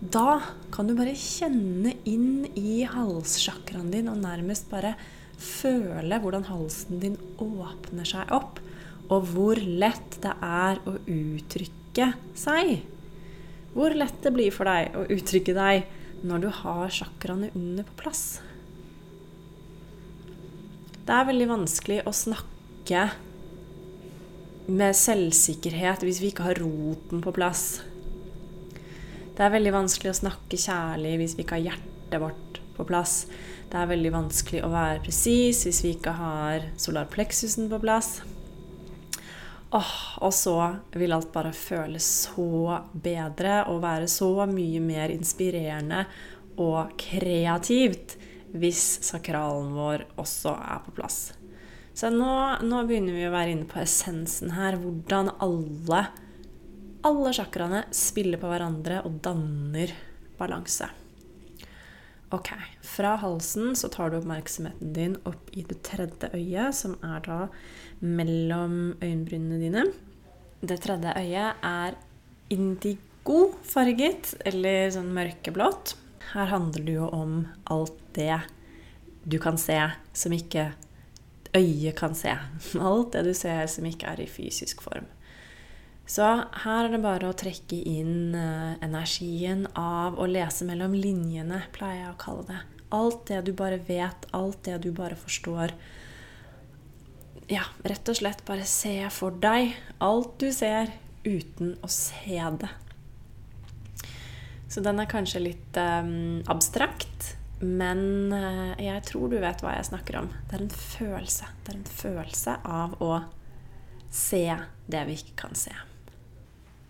Da 0.00 0.40
kan 0.72 0.88
du 0.88 0.94
bare 0.96 1.16
kjenne 1.16 1.94
inn 2.08 2.46
i 2.58 2.84
halssjakraen 2.88 3.92
din 3.92 4.10
og 4.12 4.20
nærmest 4.20 4.68
bare 4.72 4.94
føle 5.40 6.18
hvordan 6.20 6.46
halsen 6.48 7.00
din 7.02 7.18
åpner 7.42 8.06
seg 8.08 8.32
opp, 8.34 8.60
og 9.12 9.28
hvor 9.34 9.58
lett 9.60 10.18
det 10.24 10.32
er 10.44 10.80
å 10.88 10.96
uttrykke 11.00 12.12
seg. 12.38 12.78
Hvor 13.74 13.96
lett 13.96 14.20
det 14.24 14.32
blir 14.32 14.54
for 14.54 14.70
deg 14.70 14.96
å 14.96 15.04
uttrykke 15.12 15.56
deg 15.56 15.88
når 16.24 16.44
du 16.44 16.50
har 16.62 16.92
chakraene 16.92 17.52
under 17.54 17.84
på 17.84 17.98
plass. 18.00 18.24
Det 21.04 21.12
er 21.12 21.26
veldig 21.28 21.48
vanskelig 21.50 21.98
å 22.08 22.14
snakke 22.16 23.08
med 24.72 24.96
selvsikkerhet 24.96 26.04
hvis 26.06 26.22
vi 26.22 26.30
ikke 26.32 26.46
har 26.46 26.60
roten 26.62 27.20
på 27.24 27.34
plass. 27.36 27.82
Det 29.34 29.42
er 29.44 29.52
veldig 29.52 29.74
vanskelig 29.74 30.14
å 30.14 30.20
snakke 30.22 30.60
kjærlig 30.60 31.18
hvis 31.20 31.34
vi 31.36 31.44
ikke 31.44 31.58
har 31.58 31.66
hjertet 31.68 32.22
vårt 32.22 32.60
på 32.76 32.86
plass. 32.88 33.24
Det 33.68 33.80
er 33.80 33.90
veldig 33.90 34.14
vanskelig 34.14 34.62
å 34.64 34.72
være 34.72 35.02
presis 35.04 35.64
hvis 35.66 35.82
vi 35.84 35.96
ikke 35.98 36.14
har 36.16 36.70
solarpleksusen 36.80 37.68
på 37.72 37.82
plass. 37.84 38.20
Åh, 39.74 39.94
og 40.22 40.30
så 40.34 40.54
vil 40.94 41.12
alt 41.16 41.32
bare 41.34 41.50
føles 41.56 42.06
så 42.28 42.78
bedre 42.92 43.64
og 43.72 43.80
være 43.82 44.06
så 44.10 44.46
mye 44.46 44.82
mer 44.82 45.10
inspirerende 45.10 46.04
og 46.62 46.94
kreativt 47.00 48.14
hvis 48.54 48.82
sakralen 49.02 49.72
vår 49.74 50.06
også 50.22 50.54
er 50.54 50.84
på 50.84 50.94
plass. 50.94 51.32
Så 51.94 52.10
nå, 52.10 52.34
nå 52.62 52.82
begynner 52.86 53.18
vi 53.18 53.26
å 53.26 53.34
være 53.34 53.54
inne 53.54 53.66
på 53.70 53.80
essensen 53.82 54.54
her. 54.54 54.78
Hvordan 54.78 55.32
alle, 55.42 56.04
alle 57.06 57.34
sjakraene 57.34 57.84
spiller 57.94 58.38
på 58.42 58.50
hverandre 58.50 59.02
og 59.06 59.18
danner 59.26 59.94
balanse. 60.38 60.90
Ok, 62.34 62.50
Fra 62.82 63.14
halsen 63.22 63.76
så 63.78 63.88
tar 63.88 64.10
du 64.10 64.16
oppmerksomheten 64.18 64.94
din 64.96 65.14
opp 65.28 65.52
i 65.54 65.62
det 65.66 65.82
tredje 65.86 66.30
øyet, 66.34 66.74
som 66.74 66.96
er 67.06 67.22
da 67.22 67.36
mellom 68.04 68.94
øyenbrynene 69.02 69.60
dine. 69.60 69.84
Det 70.64 70.78
tredje 70.84 71.12
øyet 71.18 71.64
er 71.64 71.96
indigo-farget, 72.52 74.34
eller 74.44 74.92
sånn 74.94 75.12
mørkeblått. 75.16 75.96
Her 76.34 76.52
handler 76.52 76.86
det 76.86 76.96
jo 76.96 77.08
om 77.12 77.42
alt 77.72 77.96
det 78.16 78.42
du 79.24 79.38
kan 79.40 79.56
se 79.60 79.78
som 80.12 80.32
ikke 80.36 80.70
øyet 81.56 81.96
kan 81.96 82.16
se. 82.18 82.34
Alt 82.80 83.14
det 83.14 83.24
du 83.28 83.34
ser 83.36 83.66
som 83.70 83.86
ikke 83.88 84.10
er 84.10 84.24
i 84.24 84.30
fysisk 84.30 84.82
form. 84.84 85.06
Så 86.04 86.24
her 86.64 86.84
er 86.84 86.90
det 86.92 87.00
bare 87.00 87.30
å 87.30 87.36
trekke 87.36 87.78
inn 87.88 88.34
eh, 88.36 88.74
energien 88.84 89.64
av 89.78 90.18
å 90.20 90.26
lese 90.28 90.66
mellom 90.68 90.92
linjene, 90.98 91.62
pleier 91.72 92.02
jeg 92.02 92.10
å 92.10 92.20
kalle 92.20 92.44
det. 92.50 92.58
Alt 92.94 93.22
det 93.30 93.40
du 93.46 93.54
bare 93.56 93.78
vet, 93.80 94.26
alt 94.36 94.60
det 94.66 94.82
du 94.84 94.90
bare 94.92 95.16
forstår 95.16 95.72
ja, 97.50 97.64
rett 97.84 98.08
og 98.08 98.16
slett 98.18 98.44
bare 98.46 98.64
se 98.68 98.96
for 99.12 99.34
deg 99.42 99.74
alt 100.04 100.36
du 100.40 100.50
ser, 100.54 100.92
uten 101.24 101.74
å 101.84 101.90
se 101.92 102.40
det. 102.60 102.70
Så 104.68 104.82
den 104.84 104.98
er 105.00 105.08
kanskje 105.10 105.42
litt 105.44 105.78
um, 105.78 106.42
abstrakt, 106.50 107.34
men 107.60 108.32
uh, 108.34 108.74
jeg 108.80 109.04
tror 109.06 109.30
du 109.30 109.38
vet 109.42 109.62
hva 109.62 109.76
jeg 109.76 109.88
snakker 109.90 110.18
om. 110.24 110.30
Det 110.48 110.58
er 110.58 110.64
en 110.64 110.74
følelse. 110.74 111.48
Det 111.62 111.72
er 111.72 111.78
en 111.78 111.92
følelse 112.00 112.56
av 112.66 112.96
å 113.04 113.12
se 114.14 114.46
det 114.90 115.04
vi 115.08 115.18
ikke 115.20 115.36
kan 115.44 115.54
se. 115.58 115.72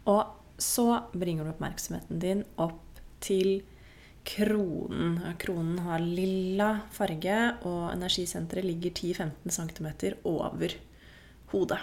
Og 0.09 0.25
så 0.61 0.87
bringer 1.13 1.45
du 1.45 1.53
oppmerksomheten 1.53 2.21
din 2.23 2.43
opp 2.61 2.81
til 3.25 3.63
kronen. 4.25 5.21
Kronen 5.39 5.79
har 5.85 6.03
lilla 6.03 6.71
farge, 6.93 7.39
og 7.69 7.93
energisenteret 7.93 8.65
ligger 8.65 8.91
10-15 8.91 9.55
cm 9.59 9.89
over 10.25 10.77
hodet. 11.53 11.81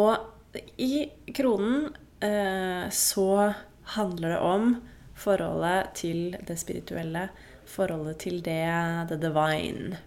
Og 0.00 0.16
i 0.78 1.04
kronen 1.34 1.90
eh, 2.24 2.90
så 2.90 3.52
handler 3.96 4.34
det 4.34 4.38
om 4.38 4.74
forholdet 5.14 5.94
til 5.94 6.36
det 6.46 6.56
spirituelle, 6.58 7.28
forholdet 7.66 8.18
til 8.24 8.42
det 8.44 8.64
the 9.10 9.20
divine. 9.20 9.98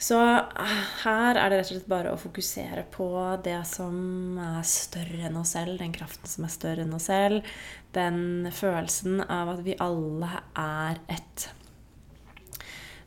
Så 0.00 0.16
her 0.16 1.36
er 1.36 1.52
det 1.52 1.58
rett 1.58 1.66
og 1.66 1.74
slett 1.74 1.88
bare 1.90 2.14
å 2.14 2.20
fokusere 2.20 2.86
på 2.88 3.10
det 3.44 3.58
som 3.68 4.38
er 4.40 4.62
større 4.64 5.26
enn 5.28 5.36
oss 5.36 5.52
selv, 5.58 5.76
den 5.82 5.92
kraften 5.92 6.30
som 6.30 6.46
er 6.46 6.54
større 6.54 6.86
enn 6.86 6.96
oss 6.96 7.10
selv, 7.10 7.44
den 7.92 8.48
følelsen 8.48 9.20
av 9.26 9.52
at 9.52 9.64
vi 9.66 9.76
alle 9.76 10.30
er 10.56 11.02
ett. 11.12 11.50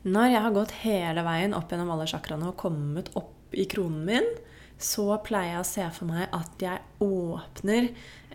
Når 0.06 0.30
jeg 0.36 0.44
har 0.46 0.54
gått 0.54 0.78
hele 0.84 1.26
veien 1.26 1.56
opp 1.56 1.72
gjennom 1.72 1.90
alle 1.96 2.06
chakraene 2.06 2.52
og 2.52 2.60
kommet 2.62 3.10
opp 3.18 3.56
i 3.58 3.66
kronen 3.70 4.04
min, 4.06 4.30
så 4.78 5.16
pleier 5.24 5.56
jeg 5.56 5.62
å 5.64 5.70
se 5.70 5.90
for 5.96 6.10
meg 6.12 6.30
at 6.34 6.62
jeg 6.62 6.82
åpner 7.02 7.90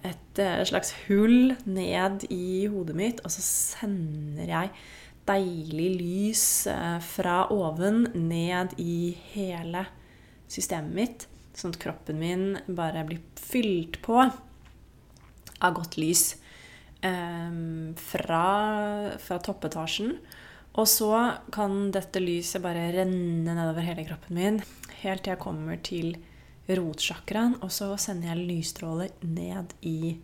et 0.08 0.39
eh, 0.39 0.63
slags 0.68 0.94
hull 1.06 1.54
ned 1.68 2.25
i 2.32 2.68
hodet 2.72 2.96
mitt, 2.98 3.24
og 3.24 3.32
så 3.32 3.44
sender 3.44 4.51
jeg 4.51 4.72
deilig 5.30 5.90
lys 6.00 6.44
eh, 6.68 6.98
fra 7.06 7.44
oven 7.54 8.08
ned 8.14 8.76
i 8.82 9.16
hele 9.34 9.86
systemet 10.50 10.96
mitt, 10.96 11.26
sånn 11.56 11.76
at 11.76 11.82
kroppen 11.82 12.20
min 12.20 12.46
bare 12.68 13.06
blir 13.08 13.22
fylt 13.40 14.02
på 14.06 14.20
av 15.60 15.74
godt 15.76 15.98
lys 16.00 16.34
um, 17.04 17.92
fra, 18.00 18.46
fra 19.22 19.40
toppetasjen. 19.44 20.16
Og 20.80 20.88
så 20.88 21.12
kan 21.54 21.90
dette 21.94 22.22
lyset 22.24 22.64
bare 22.64 22.90
renne 22.96 23.54
nedover 23.58 23.84
hele 23.84 24.06
kroppen 24.08 24.38
min 24.40 24.62
helt 25.04 25.24
til 25.24 25.34
jeg 25.34 25.42
kommer 25.42 25.80
til 25.86 26.16
rotsjakraen, 26.70 27.58
og 27.64 27.72
så 27.74 27.92
sender 27.98 28.34
jeg 28.34 28.48
lysstråler 28.50 29.14
ned 29.26 29.74
i 29.82 30.20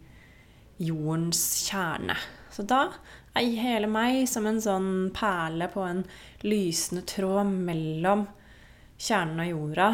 jordens 0.77 1.41
kjerne. 1.67 2.17
Så 2.51 2.63
da 2.67 2.87
er 3.35 3.57
hele 3.59 3.87
meg 3.91 4.23
som 4.31 4.47
en 4.47 4.61
sånn 4.63 4.89
perle 5.15 5.67
på 5.71 5.83
en 5.83 6.05
lysende 6.45 7.03
tråd 7.09 7.51
mellom 7.51 8.25
kjernen 8.95 9.43
av 9.43 9.51
jorda 9.51 9.89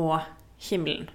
og 0.00 0.16
himmelen. 0.70 1.10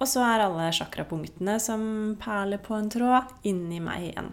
Og 0.00 0.08
så 0.08 0.22
er 0.24 0.46
alle 0.46 0.70
chakrapunktene 0.72 1.58
som 1.60 1.82
perler 2.20 2.60
på 2.64 2.76
en 2.76 2.88
tråd, 2.92 3.32
inni 3.44 3.82
meg 3.84 4.06
igjen. 4.10 4.30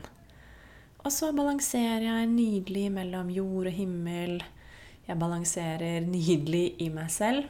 Og 1.03 1.11
så 1.11 1.33
balanserer 1.35 2.05
jeg 2.05 2.29
nydelig 2.31 2.85
mellom 2.95 3.31
jord 3.31 3.67
og 3.67 3.75
himmel. 3.75 4.39
Jeg 5.07 5.19
balanserer 5.19 6.07
nydelig 6.07 6.65
i 6.83 6.87
meg 6.91 7.11
selv. 7.11 7.47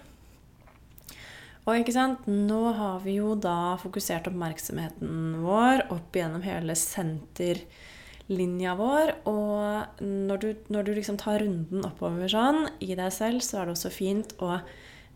Og 1.67 1.81
ikke 1.81 1.91
sant, 1.91 2.23
nå 2.31 2.61
har 2.77 3.01
vi 3.03 3.17
jo 3.17 3.33
da 3.35 3.75
fokusert 3.81 4.29
oppmerksomheten 4.29 5.41
vår 5.43 5.81
opp 5.91 6.15
gjennom 6.15 6.45
hele 6.45 6.75
senterlinja 6.79 8.75
vår. 8.79 9.11
Og 9.27 9.99
når 9.99 10.37
du, 10.43 10.47
når 10.71 10.87
du 10.87 10.91
liksom 10.95 11.17
tar 11.19 11.43
runden 11.43 11.83
oppover 11.83 12.31
sånn 12.31 12.69
i 12.79 12.95
deg 12.95 13.11
selv, 13.11 13.43
så 13.43 13.59
er 13.59 13.67
det 13.67 13.75
også 13.75 13.91
fint 13.93 14.37
å 14.39 14.59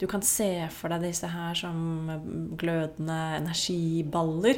Du 0.01 0.07
kan 0.09 0.23
se 0.25 0.65
for 0.73 0.89
deg 0.89 1.03
disse 1.05 1.27
her 1.29 1.53
som 1.53 2.09
glødende 2.57 3.37
energiballer. 3.37 4.57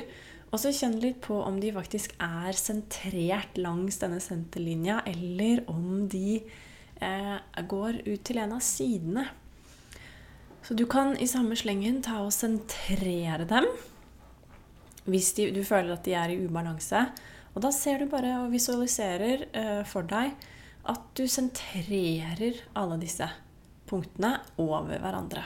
Og 0.54 0.62
så 0.62 0.72
kjenn 0.72 1.02
litt 1.04 1.20
på 1.26 1.36
om 1.44 1.60
de 1.60 1.74
faktisk 1.76 2.14
er 2.22 2.56
sentrert 2.56 3.58
langs 3.60 4.00
denne 4.00 4.22
senterlinja, 4.24 5.02
eller 5.04 5.66
om 5.68 6.08
de 6.08 6.40
eh, 6.40 7.38
går 7.68 8.08
ut 8.08 8.24
til 8.24 8.40
en 8.40 8.56
av 8.56 8.64
sidene. 8.64 9.28
Så 10.64 10.74
du 10.80 10.86
kan 10.88 11.18
i 11.20 11.28
samme 11.28 11.58
slengen 11.60 12.00
ta 12.04 12.22
og 12.24 12.32
sentrere 12.36 13.44
dem 13.50 13.68
hvis 15.04 15.34
de, 15.36 15.50
du 15.52 15.60
føler 15.68 15.98
at 15.98 16.06
de 16.08 16.14
er 16.16 16.32
i 16.32 16.38
ubalanse. 16.46 17.02
Og 17.54 17.66
da 17.66 17.72
ser 17.76 18.00
du 18.00 18.08
bare 18.08 18.38
og 18.46 18.54
visualiserer 18.54 19.44
uh, 19.52 19.82
for 19.88 20.08
deg 20.08 20.32
at 20.88 21.04
du 21.20 21.26
sentrerer 21.28 22.62
alle 22.80 22.98
disse 23.02 23.28
punktene 23.90 24.38
over 24.60 24.96
hverandre. 25.04 25.44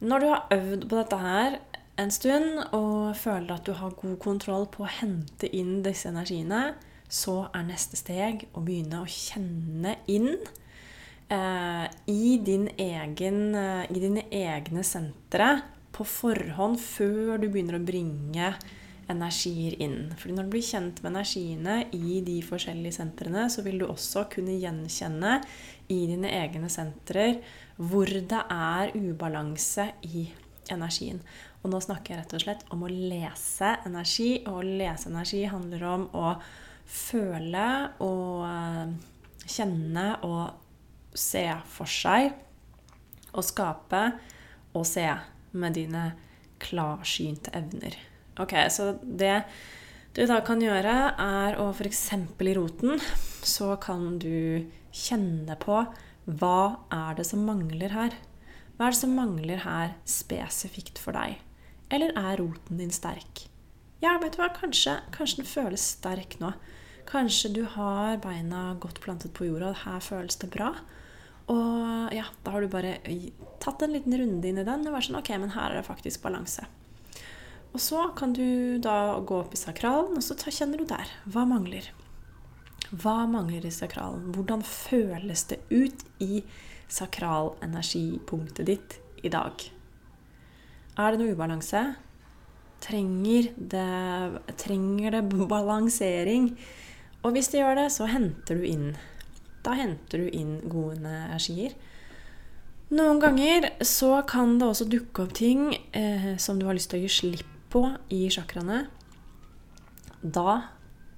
Når 0.00 0.22
du 0.22 0.26
har 0.30 0.48
øvd 0.54 0.88
på 0.88 0.96
dette 0.96 1.18
her 1.20 1.58
en 1.98 2.12
stund 2.14 2.62
og 2.76 3.16
føler 3.18 3.56
at 3.56 3.66
du 3.66 3.74
har 3.76 3.96
god 3.98 4.16
kontroll 4.22 4.68
på 4.72 4.86
å 4.86 4.92
hente 5.00 5.50
inn 5.52 5.82
disse 5.84 6.08
energiene, 6.08 6.72
så 7.08 7.48
er 7.56 7.68
neste 7.68 7.98
steg 7.98 8.46
å 8.54 8.62
begynne 8.64 9.02
å 9.02 9.08
kjenne 9.10 9.96
inn 10.08 10.30
eh, 10.36 10.54
i, 11.28 12.38
din 12.44 12.68
egen, 12.80 13.54
eh, 13.54 13.84
i 13.92 14.00
dine 14.00 14.24
egne 14.32 14.84
sentre 14.86 15.50
på 15.92 16.06
forhånd 16.06 16.78
før 16.80 17.36
du 17.40 17.48
begynner 17.48 17.76
å 17.78 17.84
bringe 17.84 18.52
energier 19.08 19.76
inn. 19.82 20.12
Fordi 20.16 20.36
når 20.36 20.48
du 20.48 20.52
blir 20.52 20.64
kjent 20.64 21.00
med 21.02 21.14
energiene 21.14 21.78
i 21.96 22.20
de 22.24 22.38
forskjellige 22.44 22.98
sentrene, 23.00 23.46
så 23.52 23.64
vil 23.64 23.80
du 23.80 23.86
også 23.88 24.26
kunne 24.32 24.58
gjenkjenne 24.60 25.38
i 25.88 26.02
dine 26.10 26.32
egne 26.42 26.68
sentrer 26.72 27.38
hvor 27.76 28.08
det 28.08 28.42
er 28.52 28.92
ubalanse 28.96 29.88
i 30.08 30.26
energien. 30.72 31.22
Og 31.62 31.72
nå 31.72 31.80
snakker 31.82 32.14
jeg 32.14 32.22
rett 32.22 32.36
og 32.36 32.44
slett 32.44 32.64
om 32.74 32.84
å 32.84 32.92
lese 32.92 33.74
energi. 33.88 34.30
Og 34.46 34.60
å 34.60 34.66
lese 34.66 35.10
energi 35.10 35.42
handler 35.48 35.84
om 35.88 36.08
å 36.16 36.32
føle 36.88 37.68
og 38.04 38.44
eh, 38.48 38.96
kjenne 39.48 40.08
og 40.28 40.67
se 41.14 41.44
for 41.70 41.88
seg 41.90 42.32
og 43.32 43.44
skape 43.46 44.02
og 44.76 44.86
se 44.88 45.06
med 45.58 45.76
dine 45.78 46.10
klarsynte 46.62 47.52
evner. 47.56 47.96
Ok, 48.38 48.54
Så 48.70 48.98
det 49.02 49.44
du 50.16 50.24
da 50.26 50.40
kan 50.42 50.58
gjøre, 50.58 50.94
er 51.14 51.58
å 51.62 51.68
f.eks. 51.70 52.08
i 52.42 52.54
roten 52.56 52.98
så 53.46 53.76
kan 53.78 54.16
du 54.18 54.66
kjenne 54.90 55.54
på 55.60 55.82
hva 56.26 56.62
er 56.90 57.18
det 57.18 57.26
som 57.28 57.44
mangler 57.46 57.92
her? 57.94 58.16
Hva 58.76 58.88
er 58.88 58.96
det 58.96 59.00
som 59.00 59.14
mangler 59.14 59.62
her 59.62 59.94
spesifikt 60.08 60.98
for 60.98 61.14
deg? 61.14 61.38
Eller 61.92 62.12
er 62.18 62.40
roten 62.40 62.80
din 62.80 62.90
sterk? 62.92 63.46
Ja, 64.02 64.16
vet 64.22 64.36
du 64.36 64.42
hva, 64.42 64.50
kanskje, 64.54 64.98
kanskje 65.14 65.42
den 65.42 65.48
føles 65.50 65.86
sterk 65.96 66.36
nå. 66.42 66.52
Kanskje 67.08 67.50
du 67.56 67.62
har 67.64 68.18
beina 68.20 68.74
godt 68.80 69.00
plantet 69.00 69.32
på 69.36 69.46
jorda, 69.48 69.72
og 69.72 69.82
her 69.86 70.02
føles 70.04 70.36
det 70.42 70.50
bra. 70.52 70.74
Og 71.48 72.12
ja, 72.12 72.26
da 72.44 72.52
har 72.52 72.60
du 72.60 72.68
bare 72.68 72.98
tatt 73.62 73.82
en 73.84 73.94
liten 73.94 74.16
runde 74.20 74.50
inn 74.50 74.60
i 74.60 74.66
den 74.66 74.84
og 74.84 74.92
vært 74.92 75.08
sånn 75.08 75.20
Ok, 75.22 75.30
men 75.40 75.54
her 75.54 75.72
er 75.72 75.80
det 75.80 75.88
faktisk 75.88 76.20
balanse. 76.26 76.66
Og 77.72 77.80
så 77.80 78.08
kan 78.16 78.34
du 78.36 78.76
da 78.84 79.18
gå 79.24 79.40
opp 79.42 79.54
i 79.56 79.60
sakralen, 79.60 80.16
og 80.16 80.24
så 80.24 80.36
kjenner 80.52 80.80
du 80.80 80.88
der. 80.88 81.08
Hva 81.28 81.44
mangler? 81.48 81.88
Hva 82.88 83.22
mangler 83.28 83.66
i 83.68 83.72
sakralen? 83.72 84.30
Hvordan 84.32 84.64
føles 84.64 85.44
det 85.50 85.60
ut 85.72 86.04
i 86.24 86.42
sakralenergipunktet 86.92 88.68
ditt 88.68 88.98
i 89.24 89.32
dag? 89.32 89.64
Er 90.98 91.12
det 91.12 91.20
noe 91.20 91.36
ubalanse? 91.36 91.82
Trenger 92.82 93.50
det, 93.56 94.44
trenger 94.60 95.18
det 95.18 95.24
balansering? 95.50 96.52
Og 97.26 97.34
hvis 97.34 97.50
det 97.52 97.62
gjør 97.62 97.80
det, 97.80 97.88
så 97.92 98.06
henter 98.10 98.60
du 98.60 98.66
inn 98.68 98.92
da 99.68 99.74
henter 99.76 100.22
du 100.22 100.28
inn 100.32 100.58
gode 100.70 100.96
energier. 101.02 101.74
Noen 102.88 103.20
ganger 103.20 103.68
så 103.84 104.22
kan 104.28 104.56
det 104.60 104.70
også 104.70 104.86
dukke 104.88 105.26
opp 105.26 105.34
ting 105.36 105.74
eh, 105.92 106.34
som 106.40 106.60
du 106.60 106.64
har 106.68 106.76
lyst 106.78 106.92
til 106.92 107.02
å 107.02 107.04
gi 107.04 107.12
slipp 107.12 107.54
på 107.68 107.82
i 108.14 108.22
chakraene. 108.32 108.86
Da 110.22 110.62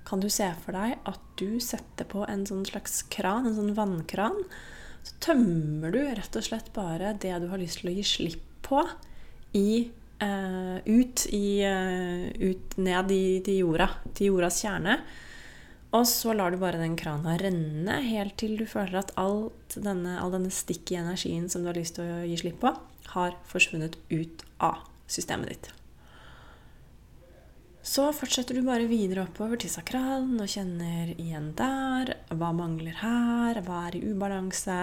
kan 0.08 0.22
du 0.22 0.26
se 0.32 0.48
for 0.64 0.74
deg 0.74 0.96
at 1.06 1.22
du 1.38 1.60
setter 1.62 2.08
på 2.10 2.24
en 2.26 2.42
sånn 2.48 2.66
slags 2.66 3.04
kran, 3.12 3.46
en 3.46 3.54
sånn 3.54 3.76
vannkran. 3.78 4.42
Så 5.06 5.14
tømmer 5.28 5.94
du 5.94 6.00
rett 6.02 6.36
og 6.36 6.44
slett 6.44 6.72
bare 6.74 7.14
det 7.22 7.36
du 7.44 7.48
har 7.52 7.62
lyst 7.62 7.84
til 7.84 7.92
å 7.92 7.96
gi 8.00 8.06
slipp 8.08 8.46
på, 8.66 8.82
i, 9.56 9.86
eh, 10.22 10.76
ut, 10.90 11.26
i, 11.30 11.46
eh, 11.66 12.26
ut 12.50 12.76
ned 12.82 13.14
i, 13.14 13.24
til 13.46 13.62
jorda, 13.62 13.92
til 14.10 14.32
jordas 14.32 14.58
kjerne. 14.62 14.98
Og 15.90 16.06
så 16.06 16.34
lar 16.36 16.54
du 16.54 16.60
bare 16.60 16.78
den 16.78 16.94
krana 16.98 17.34
renne 17.40 17.96
helt 18.06 18.36
til 18.38 18.54
du 18.60 18.62
føler 18.70 19.00
at 19.00 19.10
denne, 19.74 20.20
all 20.22 20.30
denne 20.30 20.52
stikk 20.54 20.92
i 20.94 21.00
energien 21.00 21.48
som 21.50 21.64
du 21.64 21.72
har 21.72 21.78
lyst 21.78 21.98
til 21.98 22.06
å 22.06 22.22
gi 22.28 22.38
slipp 22.38 22.60
på, 22.62 22.70
har 23.16 23.34
forsvunnet 23.50 23.98
ut 24.12 24.44
av 24.62 24.84
systemet 25.10 25.50
ditt. 25.50 25.70
Så 27.90 28.04
fortsetter 28.14 28.54
du 28.54 28.62
bare 28.62 28.86
videre 28.86 29.24
oppover 29.24 29.58
til 29.58 29.72
sakralen 29.72 30.36
og 30.38 30.50
kjenner 30.52 31.10
igjen 31.16 31.48
der. 31.58 32.12
Hva 32.28 32.52
mangler 32.54 32.98
her? 33.00 33.58
Hva 33.66 33.86
er 33.88 33.96
i 33.96 34.02
ubalanse? 34.04 34.78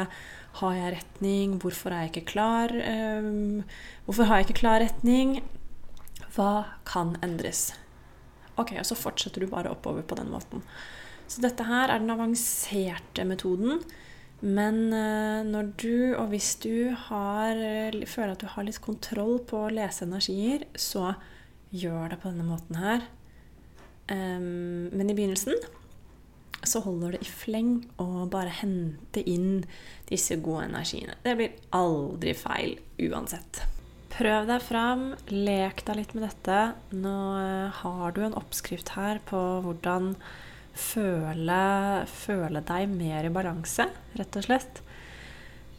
Har 0.60 0.76
jeg 0.76 0.96
retning? 0.98 1.56
Hvorfor 1.62 1.93
er 1.93 2.08
jeg 2.08 2.15
ikke 2.15 2.32
klar? 2.34 2.74
Um, 2.74 3.62
hvorfor 4.10 4.28
har 4.28 4.41
jeg 4.41 4.50
ikke 4.50 4.60
klar 4.63 4.82
retning? 4.84 5.38
Hva 6.36 6.52
kan 6.89 7.15
endres? 7.24 7.70
Ok, 8.58 8.74
og 8.82 8.89
så 8.89 8.98
fortsetter 8.98 9.46
du 9.46 9.52
bare 9.54 9.72
oppover 9.72 10.02
på 10.02 10.17
den 10.17 10.34
måten. 10.34 10.65
Så 11.28 11.44
dette 11.44 11.66
her 11.68 11.92
er 11.92 12.02
den 12.02 12.13
avanserte 12.13 13.26
metoden. 13.28 13.82
Men 14.42 14.94
eh, 14.94 15.42
når 15.48 15.72
du, 15.82 15.96
og 16.16 16.30
hvis 16.32 16.54
du 16.63 16.94
har, 17.08 17.58
føler 18.06 18.36
at 18.36 18.44
du 18.44 18.50
har 18.54 18.68
litt 18.68 18.82
kontroll 18.84 19.40
på 19.48 19.66
å 19.66 19.74
lese 19.74 20.06
energier, 20.06 20.68
så 20.78 21.16
gjør 21.76 22.13
det 22.13 22.22
på 22.22 22.32
denne 22.32 22.48
måten 22.48 22.78
her. 22.80 23.08
Um, 24.08 24.88
men 24.96 25.10
i 25.10 25.16
begynnelsen 25.18 25.58
så 26.68 26.80
holder 26.84 27.16
det 27.16 27.26
i 27.26 27.32
fleng 27.32 27.74
å 28.02 28.26
bare 28.32 28.54
hente 28.62 29.22
inn 29.28 29.66
disse 30.10 30.38
gode 30.44 30.68
energiene. 30.70 31.18
Det 31.24 31.36
blir 31.38 31.58
aldri 31.76 32.34
feil 32.38 32.78
uansett. 33.10 33.62
Prøv 34.18 34.48
deg 34.50 34.63
fram, 34.66 35.04
lek 35.30 35.84
deg 35.86 36.00
litt 36.00 36.16
med 36.18 36.26
dette. 36.26 36.60
Nå 36.96 37.18
eh, 37.42 37.82
har 37.84 38.16
du 38.16 38.24
en 38.26 38.38
oppskrift 38.40 38.96
her 38.98 39.22
på 39.28 39.42
hvordan 39.66 40.13
føle, 40.80 41.62
føle 42.10 42.62
deg 42.66 42.92
mer 42.92 43.28
i 43.28 43.34
balanse, 43.34 43.88
rett 44.18 44.40
og 44.40 44.48
slett. 44.48 44.82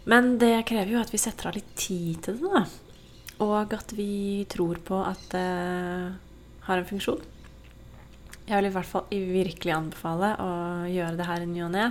Men 0.08 0.36
det 0.40 0.66
krever 0.68 0.94
jo 0.94 1.00
at 1.02 1.12
vi 1.12 1.20
setter 1.20 1.50
av 1.50 1.56
litt 1.58 1.74
tid 1.78 2.22
til 2.24 2.38
det, 2.40 2.52
da. 2.52 2.62
Og 3.44 3.74
at 3.76 3.92
vi 3.94 4.44
tror 4.50 4.80
på 4.82 4.98
at 5.04 5.26
det 5.30 5.48
har 6.66 6.80
en 6.80 6.88
funksjon. 6.88 7.20
Jeg 8.48 8.56
vil 8.56 8.70
i 8.70 8.74
hvert 8.74 8.88
fall 8.88 9.10
virkelig 9.12 9.74
anbefale 9.74 10.32
å 10.40 10.52
gjøre 10.88 11.18
det 11.18 11.26
her 11.28 11.44
i 11.44 11.50
ny 11.50 11.62
og 11.66 11.74
ne. 11.74 11.88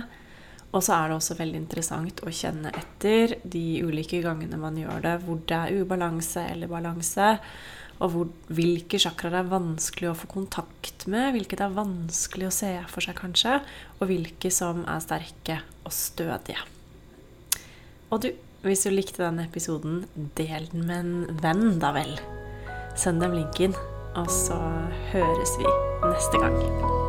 Og 0.68 0.82
så 0.84 0.98
er 0.98 1.08
det 1.08 1.16
også 1.16 1.38
veldig 1.38 1.60
interessant 1.62 2.20
å 2.26 2.32
kjenne 2.34 2.72
etter 2.76 3.38
de 3.48 3.80
ulike 3.86 4.20
gangene 4.24 4.58
man 4.60 4.76
gjør 4.76 5.04
det, 5.06 5.14
hvor 5.24 5.38
det 5.48 5.56
er 5.56 5.78
ubalanse 5.80 6.44
eller 6.50 6.68
balanse, 6.68 7.36
og 7.98 8.12
hvor, 8.14 8.32
hvilke 8.54 9.00
chakraer 9.02 9.40
er 9.40 9.50
vanskelig 9.50 10.12
å 10.12 10.16
få 10.18 10.30
kontakt 10.30 11.06
med, 11.10 11.32
hvilke 11.34 11.58
det 11.58 11.66
er 11.66 11.76
vanskelig 11.76 12.48
å 12.48 12.54
se 12.54 12.72
for 12.90 13.04
seg, 13.04 13.18
kanskje, 13.18 13.58
og 13.98 14.10
hvilke 14.10 14.52
som 14.54 14.84
er 14.86 15.02
sterke 15.02 15.60
og 15.82 15.94
stødige. 15.94 16.62
Og 18.08 18.22
du, 18.24 18.30
hvis 18.64 18.86
du 18.86 18.94
likte 18.94 19.24
denne 19.24 19.48
episoden, 19.48 20.04
del 20.38 20.70
den 20.72 20.86
med 20.88 20.98
en 21.02 21.40
venn, 21.42 21.78
da 21.82 21.92
vel. 21.96 22.16
Send 22.98 23.22
dem 23.22 23.36
linken 23.36 23.76
og 24.18 24.30
så 24.30 24.58
høres 25.12 25.58
vi 25.58 25.68
neste 26.08 26.42
gang. 26.42 27.07